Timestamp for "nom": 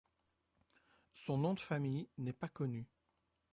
1.37-1.53